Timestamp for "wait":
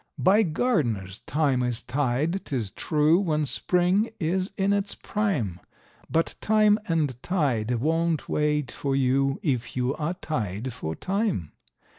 8.27-8.71